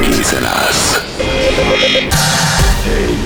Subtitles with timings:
[0.00, 1.00] készen állsz.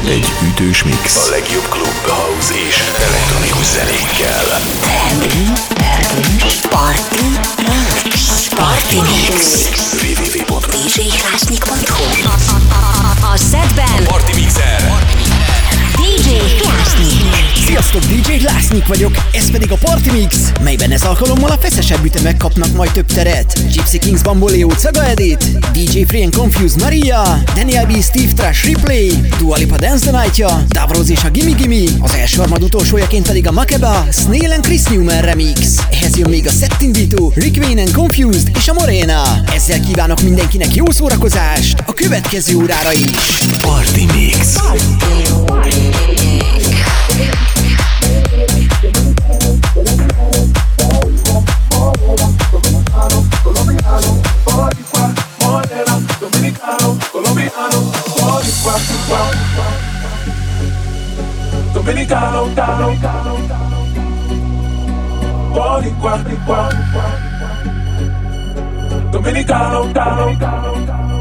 [0.08, 1.16] Egy ütős mix.
[1.16, 4.44] A legjobb klub, house és elektronikus zenékkel.
[6.68, 7.24] Party
[8.04, 8.48] Mix.
[8.48, 9.68] Party Mix.
[10.02, 12.28] www.djhlásnyik.hu
[13.32, 15.00] A szedben Party Mixer!
[16.02, 16.30] DJ
[16.60, 17.32] Klásnyik.
[17.66, 22.36] Sziasztok, DJ Lásznyik vagyok, ez pedig a Party Mix, melyben ez alkalommal a feszesebb ütemek
[22.36, 23.70] kapnak majd több teret.
[23.72, 28.02] Gypsy Kings Bamboleo Caga Edit, DJ Free and Confused Maria, Daniel B.
[28.02, 32.38] Steve Trash Replay, Dua Lipa Dance the Night-ja, Davroz és a Gimme Gimme, az első
[32.38, 35.58] harmad utolsójaként pedig a Makeba, Snail and Chris Newman remix.
[35.90, 39.22] Ehhez jön még a Settindító, Rick Wayne and Confused és a Morena.
[39.54, 43.46] Ezzel kívánok mindenkinek jó szórakozást a következő órára is.
[43.60, 44.56] Party Mix.
[61.72, 63.36] Dominicano, Dominicano,
[69.10, 71.11] Dominicano, Dominicano,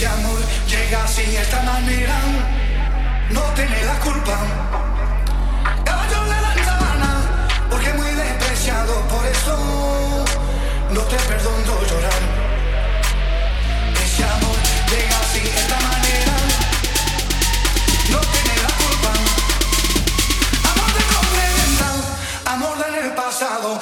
[0.00, 2.14] Ese amor llega así de esta manera,
[3.28, 4.34] no tiene la culpa.
[5.84, 7.20] Caballo de la sabana,
[7.68, 10.24] porque muy despreciado, por eso
[10.90, 12.22] no te perdono llorar.
[14.02, 14.56] Ese amor
[14.90, 16.32] llega así de esta manera,
[18.08, 19.12] no tiene la culpa.
[20.72, 21.88] Amor de complementa,
[22.46, 23.78] amor del pasado.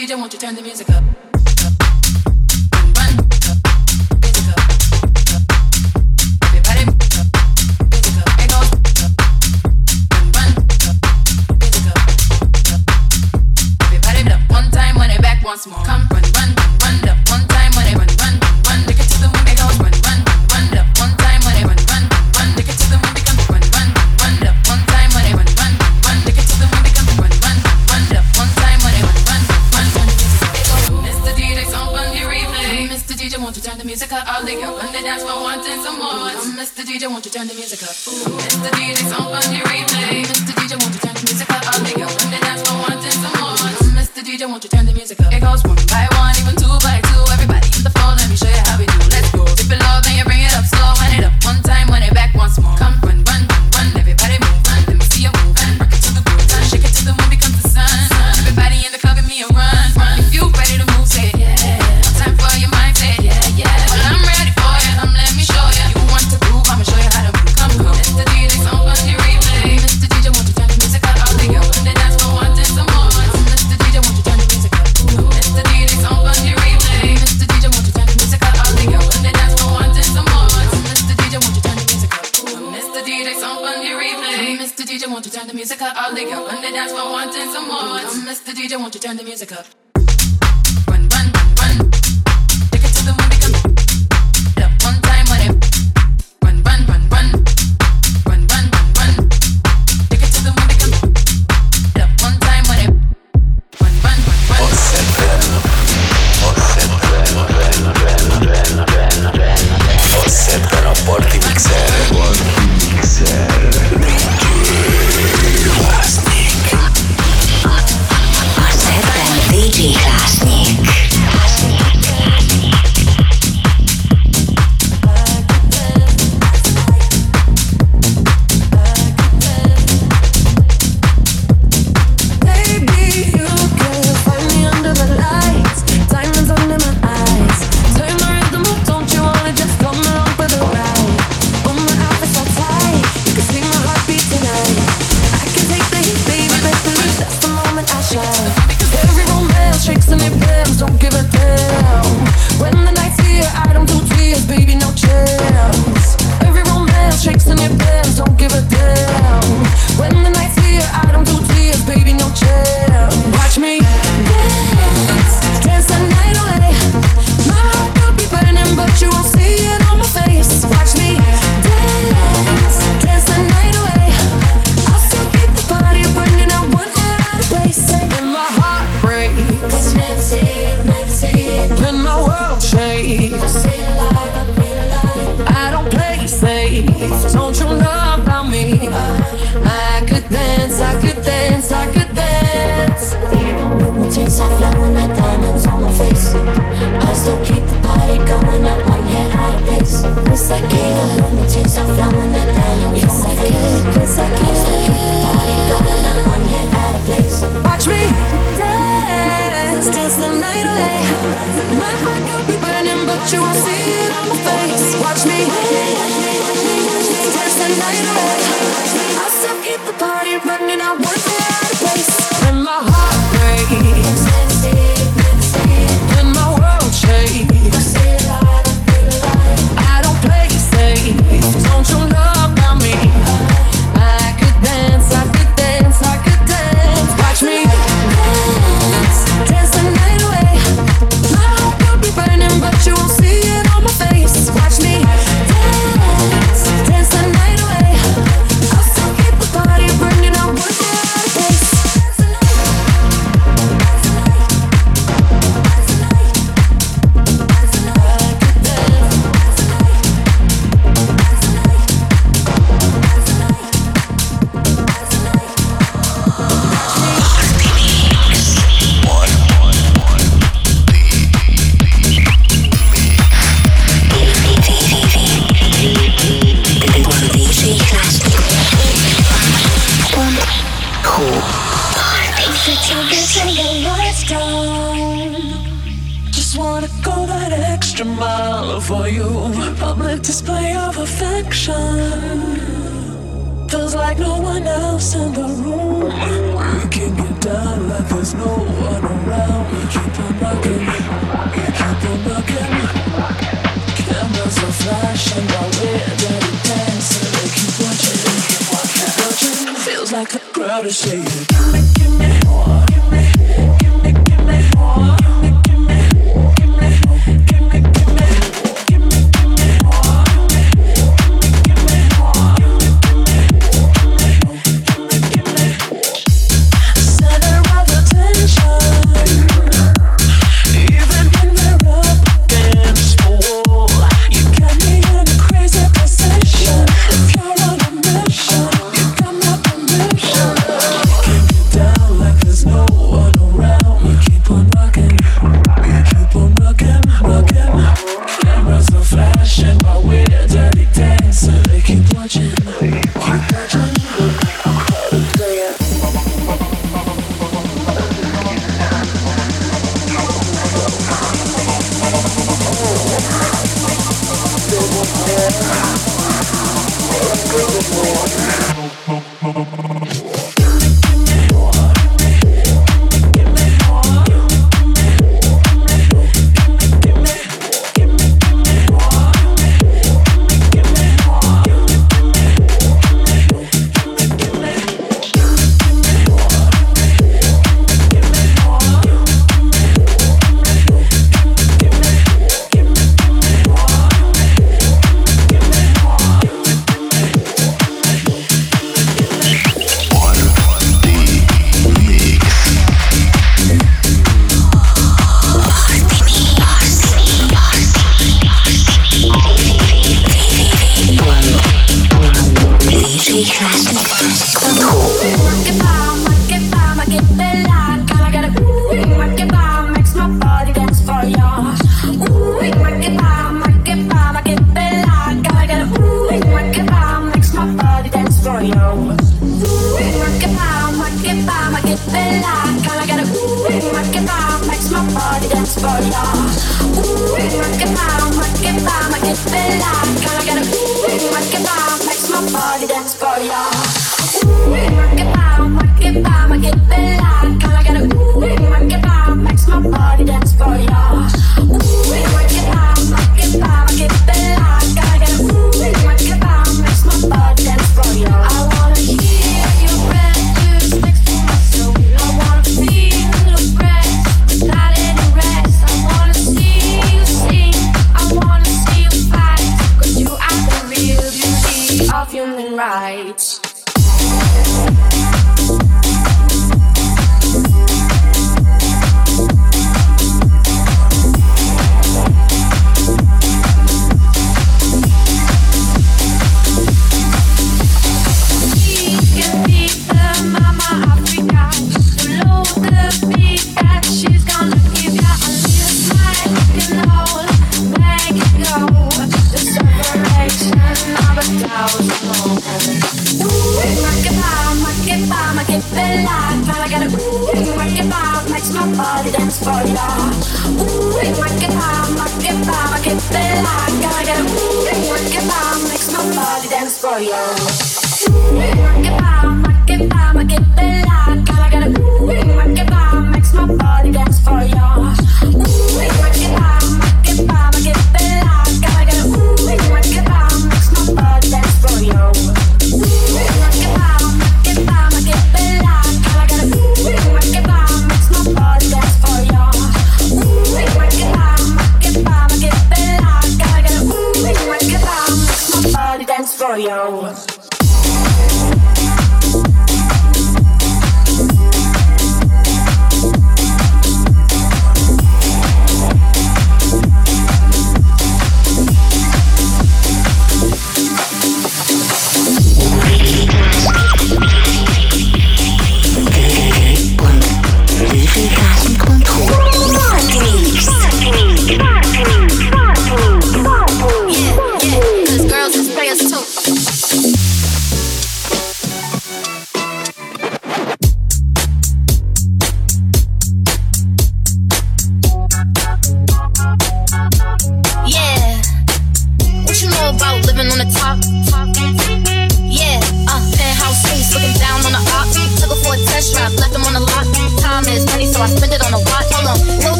[0.00, 1.04] DJ, won't you turn the music up?
[37.00, 37.96] DJ, won't you turn the music up.
[38.08, 40.49] Ooh, it's the music's on funny replay.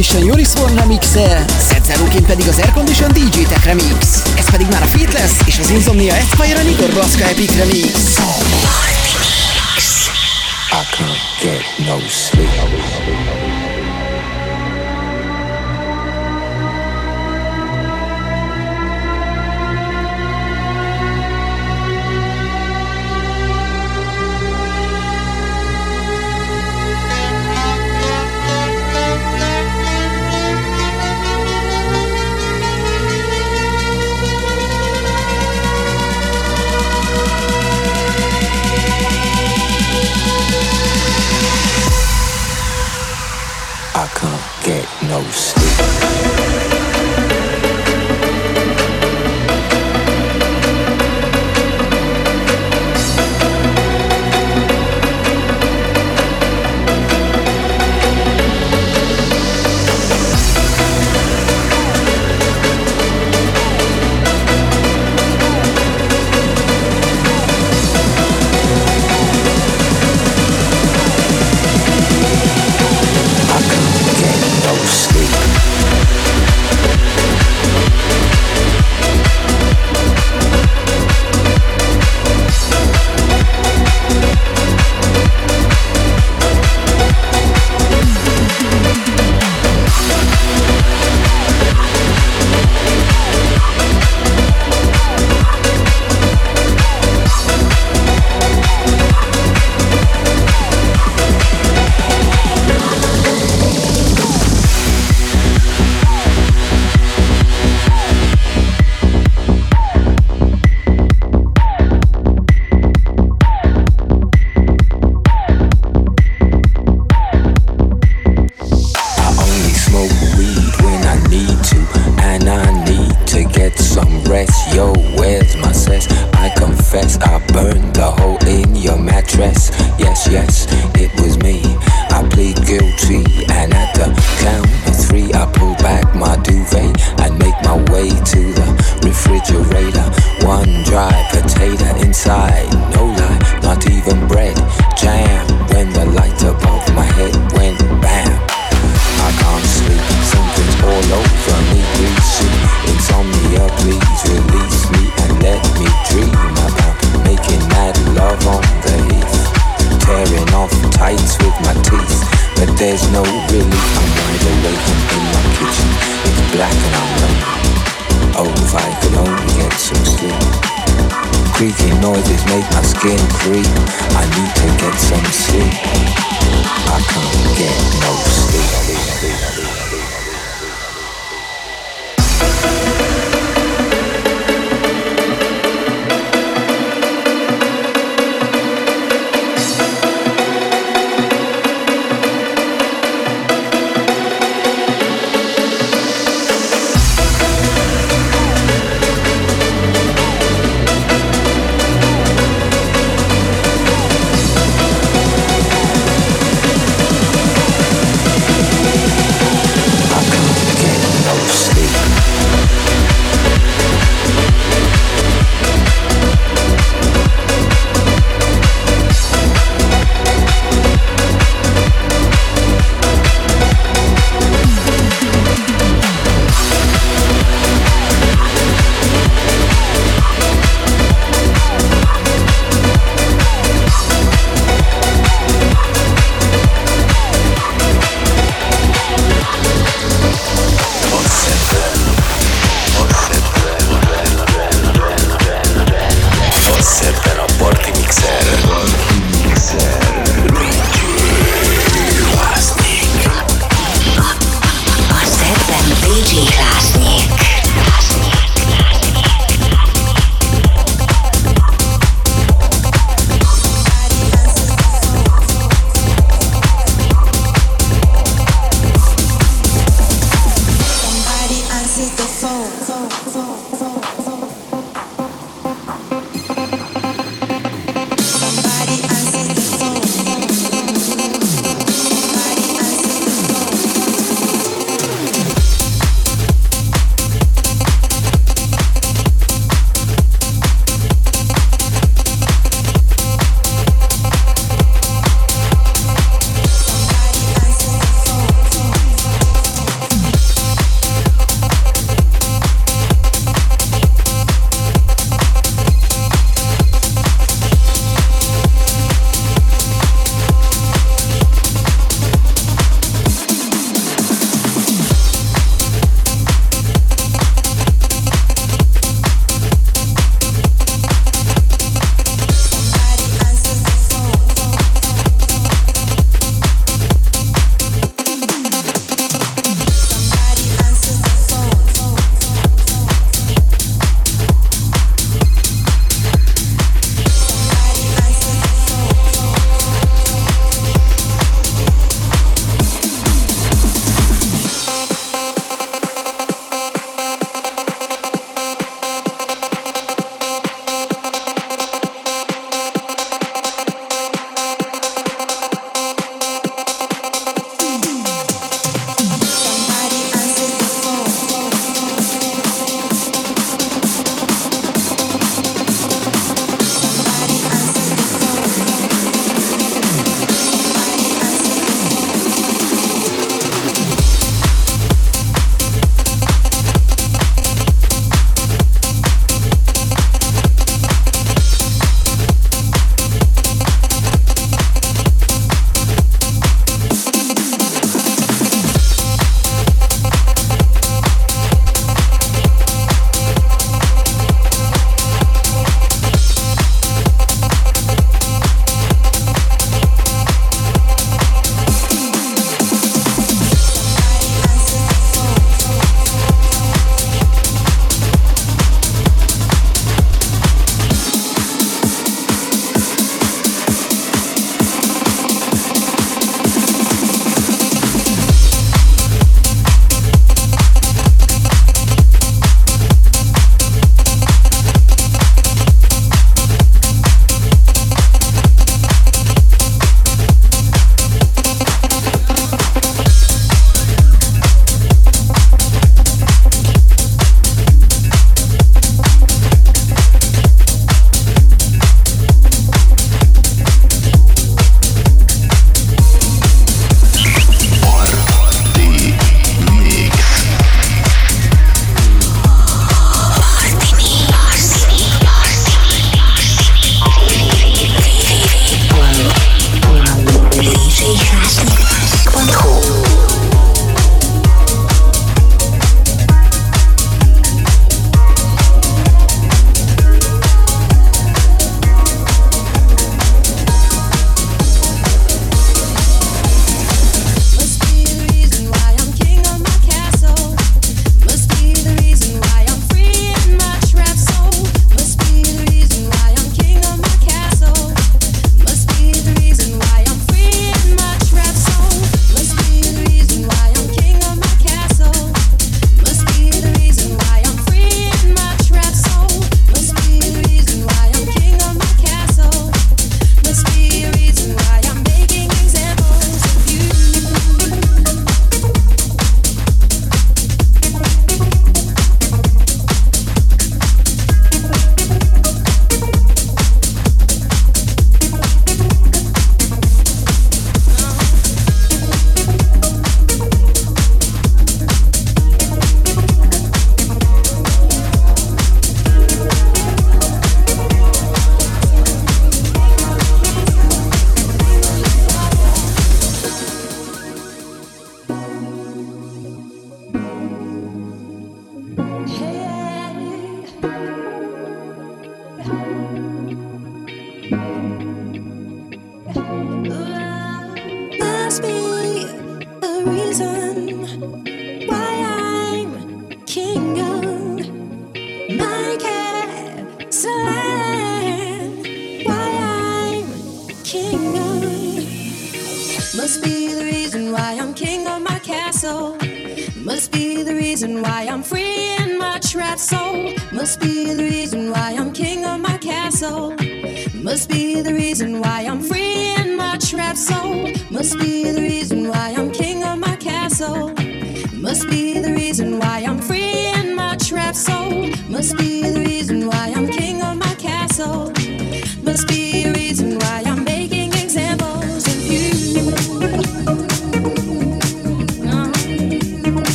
[0.00, 4.22] Transmission Joris One Remix-el, szedzeróként pedig az aircondition DJ Tech Remix.
[4.38, 7.89] Ez pedig már a Fit és az Insomnia Aspire Igor Blaszka Epic Remix.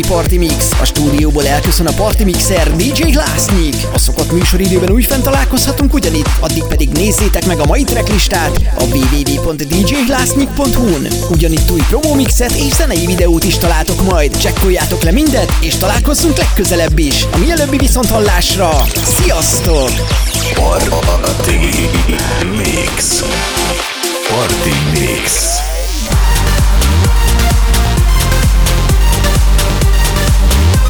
[0.00, 0.72] Mai Party Mix.
[0.80, 3.76] A stúdióból elköszön a Party Mixer DJ Glassnik.
[3.92, 8.84] A szokott műsoridőben úgy fent találkozhatunk ugyanitt, addig pedig nézzétek meg a mai tracklistát a
[8.84, 11.08] www.djglassnik.hu-n.
[11.30, 14.36] Ugyanitt új promomixet és zenei videót is találtok majd.
[14.36, 17.26] Csekkoljátok le mindet, és találkozzunk legközelebb is.
[17.32, 18.70] A mielőbbi viszont hallásra.
[19.04, 19.90] Sziasztok!
[20.54, 21.50] Party
[22.56, 23.24] Mix.
[24.28, 25.69] Party Mix.